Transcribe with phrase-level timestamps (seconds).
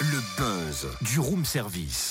[0.00, 2.10] Le buzz du room service.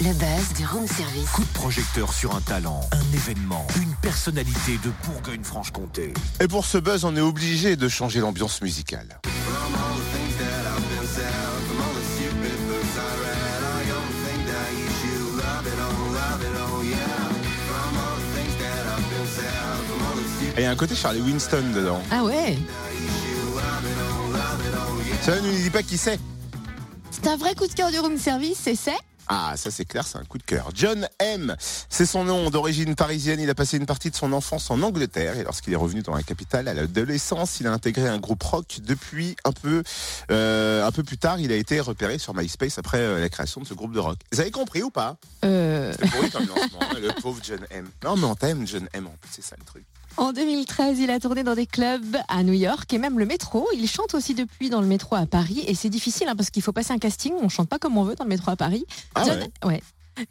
[0.00, 1.30] Le buzz du room service.
[1.30, 6.14] Coup de projecteur sur un talent, un événement, une personnalité de Bourgogne-Franche-Comté.
[6.40, 9.20] Et pour ce buzz, on est obligé de changer l'ambiance musicale.
[20.56, 22.00] Et il y a un côté Charlie Winston dedans.
[22.12, 22.56] Ah ouais
[25.24, 26.20] Ça ne nous dit pas qui c'est.
[27.10, 28.92] C'est un vrai coup de cœur du room service, et c'est
[29.26, 30.68] Ah, ça c'est clair, c'est un coup de cœur.
[30.74, 31.56] John M,
[31.88, 33.40] c'est son nom d'origine parisienne.
[33.40, 36.14] Il a passé une partie de son enfance en Angleterre et lorsqu'il est revenu dans
[36.14, 38.80] la capitale à l'adolescence, il a intégré un groupe rock.
[38.82, 39.82] Depuis un peu,
[40.30, 43.62] euh, un peu plus tard, il a été repéré sur MySpace après euh, la création
[43.62, 44.18] de ce groupe de rock.
[44.30, 45.16] Vous avez compris ou pas?
[45.46, 45.94] Euh...
[45.98, 47.88] C'est pourri comme lancement, hein, le pauvre John M.
[48.04, 49.06] Non, mais on t'aime, John M.
[49.06, 49.84] En plus, c'est ça le truc.
[50.16, 53.66] En 2013, il a tourné dans des clubs à New York et même le métro.
[53.74, 56.62] Il chante aussi depuis dans le métro à Paris et c'est difficile hein, parce qu'il
[56.62, 57.32] faut passer un casting.
[57.42, 58.84] On chante pas comme on veut dans le métro à Paris.
[59.16, 59.68] Ah John, ouais.
[59.68, 59.82] ouais.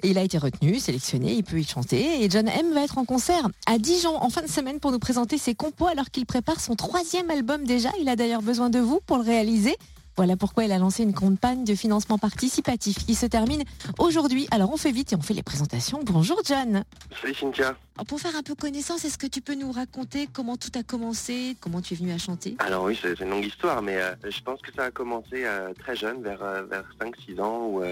[0.04, 2.24] Il a été retenu, sélectionné, il peut y chanter.
[2.24, 5.00] Et John M va être en concert à Dijon en fin de semaine pour nous
[5.00, 7.90] présenter ses compos alors qu'il prépare son troisième album déjà.
[8.00, 9.76] Il a d'ailleurs besoin de vous pour le réaliser.
[10.16, 13.64] Voilà pourquoi il a lancé une campagne de financement participatif qui se termine
[13.98, 14.48] aujourd'hui.
[14.52, 16.02] Alors on fait vite et on fait les présentations.
[16.04, 16.84] Bonjour John.
[17.22, 17.76] Salut Cynthia.
[17.96, 20.82] Alors, pour faire un peu connaissance, est-ce que tu peux nous raconter comment tout a
[20.82, 22.56] commencé, comment tu es venu à chanter?
[22.58, 25.74] Alors oui, c'est une longue histoire, mais euh, je pense que ça a commencé euh,
[25.78, 27.84] très jeune, vers, euh, vers 5-6 ans, où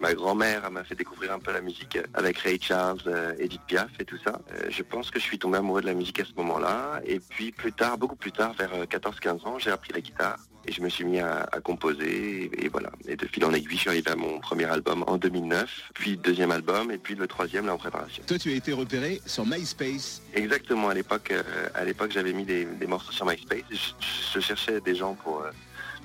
[0.00, 3.00] ma grand-mère elle m'a fait découvrir un peu la musique avec Ray Charles,
[3.38, 4.40] Edith Piaf et tout ça.
[4.68, 7.00] Je pense que je suis tombé amoureux de la musique à ce moment-là.
[7.06, 10.38] Et puis plus tard, beaucoup plus tard, vers euh, 14-15 ans, j'ai appris la guitare.
[10.68, 12.90] Et je me suis mis à, à composer, et, et voilà.
[13.06, 16.18] Et de fil en aiguille, je suis arrivé à mon premier album en 2009, puis
[16.18, 18.22] deuxième album, et puis le troisième là en préparation.
[18.26, 20.20] Toi, tu as été repéré sur MySpace.
[20.34, 21.42] Exactement, à l'époque, euh,
[21.74, 23.62] à l'époque, j'avais mis des, des morceaux sur MySpace.
[23.70, 23.76] Je,
[24.34, 25.50] je cherchais des gens pour euh,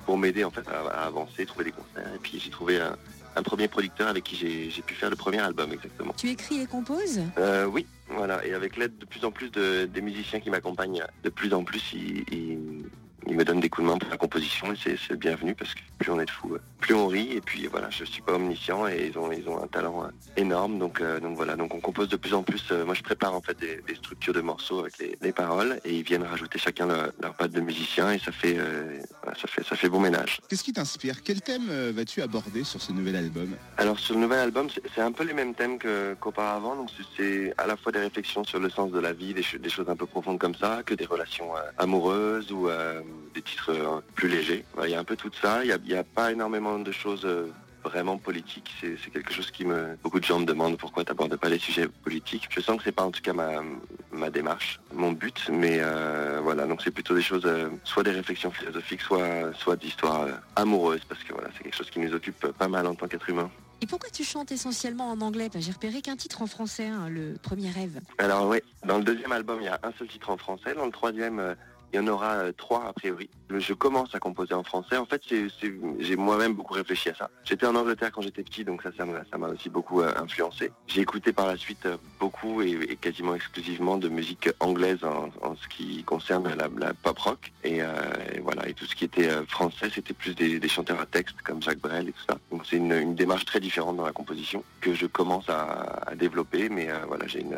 [0.06, 2.10] pour m'aider en fait à, à avancer, trouver des concerts.
[2.14, 2.96] Et puis j'ai trouvé un,
[3.36, 6.14] un premier producteur avec qui j'ai j'ai pu faire le premier album exactement.
[6.16, 7.20] Tu écris et composes?
[7.36, 8.44] Euh, oui, voilà.
[8.46, 11.64] Et avec l'aide de plus en plus de, des musiciens qui m'accompagnent, de plus en
[11.64, 12.84] plus, ils, ils-
[13.26, 14.76] ils me donnent des coups de main pour la composition et
[15.08, 17.32] c'est bienvenu parce que plus on est de fous, euh, plus on rit.
[17.32, 20.08] Et puis voilà, je suis pas omniscient et ils ont ils ont un talent euh,
[20.36, 20.78] énorme.
[20.78, 22.62] Donc euh, donc voilà, donc on compose de plus en plus.
[22.70, 25.80] Euh, moi, je prépare en fait des, des structures de morceaux avec les, les paroles
[25.84, 28.98] et ils viennent rajouter chacun leur, leur patte de musicien et ça fait euh,
[29.40, 30.40] ça fait ça fait bon ménage.
[30.48, 31.22] Qu'est-ce qui t'inspire?
[31.22, 33.56] Quel thème vas-tu aborder sur ce nouvel album?
[33.78, 35.78] Alors sur le nouvel album, c'est un peu les mêmes thèmes
[36.20, 36.76] qu'auparavant.
[36.76, 39.58] Donc c'est- à la fois des réflexions sur le sens de la vie, des, cho-
[39.58, 42.68] des choses un peu profondes comme ça, que des relations amoureuses ou
[43.34, 44.64] des titres euh, plus légers.
[44.82, 45.64] Il y a un peu tout ça.
[45.64, 47.50] Il n'y a, pas énormément de choses euh,
[47.84, 48.72] vraiment politiques.
[48.80, 49.96] C'est quelque chose qui me...
[50.02, 52.48] Beaucoup de gens me demandent pourquoi tu n'abordes pas les sujets politiques.
[52.50, 53.62] Je sens que c'est pas en tout cas ma,
[54.12, 55.48] ma démarche, mon but.
[55.50, 59.76] Mais euh, voilà, donc c'est plutôt des choses, euh, soit des réflexions philosophiques, soit, soit
[59.76, 62.94] d'histoires euh, amoureuses, parce que voilà, c'est quelque chose qui nous occupe pas mal en
[62.94, 63.50] tant qu'être humain.
[63.80, 65.50] Et pourquoi tu chantes essentiellement en anglais?
[65.58, 68.00] J'ai repéré qu'un titre en français, hein, le premier rêve.
[68.18, 70.74] Alors oui, dans le deuxième album, il y a un seul titre en français.
[70.74, 71.54] Dans le troisième,
[71.94, 73.30] il y en aura euh, trois a priori.
[73.56, 74.96] Je commence à composer en français.
[74.96, 77.30] En fait, j'ai moi-même beaucoup réfléchi à ça.
[77.44, 80.72] J'étais en Angleterre quand j'étais petit, donc ça, ça m'a aussi beaucoup euh, influencé.
[80.88, 85.68] J'ai écouté par la suite euh, beaucoup et, quasiment exclusivement de musique anglaise en, ce
[85.68, 87.52] qui concerne la, pop rock.
[87.62, 87.80] Et,
[88.42, 91.78] voilà, et tout ce qui était français, c'était plus des, chanteurs à texte comme Jacques
[91.78, 92.38] Brel et tout ça.
[92.50, 96.88] Donc c'est une, démarche très différente dans la composition que je commence à, développer, mais
[97.06, 97.56] voilà, j'ai une,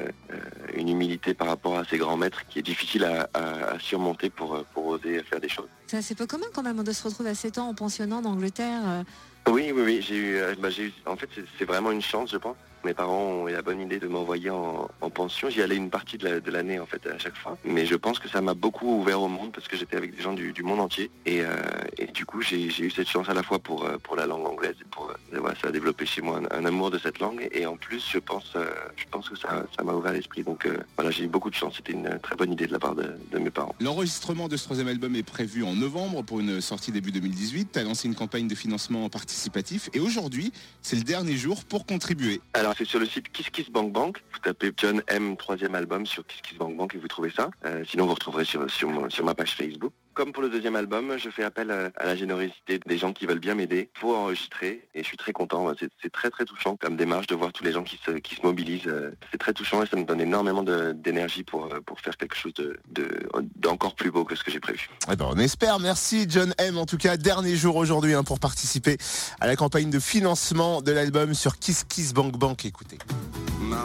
[0.76, 4.86] humilité par rapport à ces grands maîtres qui est difficile à surmonter pour, euh, pour
[4.86, 5.68] oser faire des choses.
[5.86, 8.24] C'est assez peu commun quand même de se retrouver à 7 ans en pensionnat en
[8.24, 8.82] Angleterre.
[8.84, 9.02] euh.
[9.48, 11.28] Oui, oui, oui, j'ai eu, euh, bah, eu, en fait,
[11.58, 12.56] c'est vraiment une chance, je pense.
[12.86, 15.50] Mes parents ont eu la bonne idée de m'envoyer en, en pension.
[15.50, 17.58] J'y allais une partie de la- de l'année, en fait, à chaque fois.
[17.64, 20.22] Mais je pense que ça m'a beaucoup ouvert au monde parce que j'étais avec des
[20.22, 21.10] gens du, du monde entier.
[21.26, 21.48] Et, euh,
[21.98, 24.46] et du coup, j'ai eu cette chance à la fois pour, euh, pour la langue
[24.46, 27.18] anglaise et pour, euh, voilà, ça a développé chez moi un, un amour de cette
[27.18, 27.48] langue.
[27.50, 30.44] Et en plus, je pense, euh, je pense que ça ça m'a ouvert l'esprit.
[30.44, 31.74] Donc, euh, voilà, j'ai eu beaucoup de chance.
[31.78, 33.74] C'était une très bonne idée de la part de, de mes parents.
[33.80, 37.72] L'enregistrement de ce troisième album est prévu en novembre pour une sortie début 2018.
[37.72, 40.52] Tu as lancé une campagne de financement participatif et aujourd'hui,
[40.82, 42.40] c'est le dernier jour pour contribuer.
[42.54, 44.22] Alors c'est sur le site KissKissBankBank.
[44.32, 47.50] Vous tapez John M troisième album sur KissKissBankBank et vous trouvez ça.
[47.64, 49.92] Euh, sinon vous retrouverez sur, sur ma page Facebook.
[50.16, 53.38] Comme pour le deuxième album, je fais appel à, la générosité des gens qui veulent
[53.38, 55.70] bien m'aider pour enregistrer et je suis très content.
[56.02, 58.40] C'est très très touchant comme démarche de voir tous les gens qui se, qui se
[58.42, 58.86] mobilisent.
[58.86, 60.62] Euh, C'est très touchant et ça me donne énormément
[60.94, 64.50] d'énergie pour, euh, pour faire quelque chose de de- d'encore plus beau que ce que
[64.50, 64.88] j'ai prévu.
[65.12, 65.78] Eh ben, on espère.
[65.80, 66.78] Merci John M.
[66.78, 68.96] En tout cas, dernier jour aujourd'hui hein, pour participer
[69.38, 72.64] à la campagne de financement de l'album sur Kiss Kiss Bank Bank.
[72.64, 72.96] Écoutez.
[73.60, 73.84] My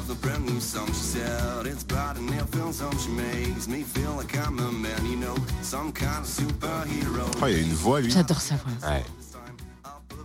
[0.00, 1.66] baby loves love the brand new song she said.
[1.66, 2.96] It's bright and it feels home.
[2.98, 7.24] She makes me feel like I'm a man, you know, some kind of superhero.
[7.42, 8.10] Oh, il a une voix, lui.
[8.10, 8.72] J'adore sa voix.
[8.88, 9.04] Ouais.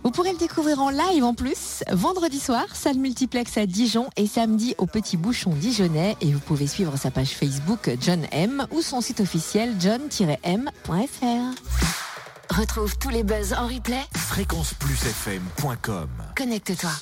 [0.02, 4.28] Vous pourrez le découvrir en live en plus, vendredi soir, salle multiplex à Dijon et
[4.28, 6.16] samedi au Petit Bouchon Dijonais.
[6.20, 10.76] Et vous pouvez suivre sa page Facebook John M ou son site officiel john-m.fr.
[12.54, 14.04] Retrouve tous les buzz en replay.
[14.14, 16.96] Fréquenceplusfm.com Connecte-toi.